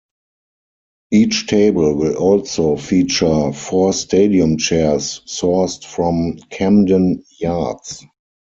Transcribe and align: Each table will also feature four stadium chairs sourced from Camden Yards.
Each 1.11 1.45
table 1.45 1.93
will 1.93 2.15
also 2.15 2.75
feature 2.75 3.53
four 3.53 3.93
stadium 3.93 4.57
chairs 4.57 5.21
sourced 5.27 5.85
from 5.85 6.39
Camden 6.49 7.23
Yards. 7.39 8.03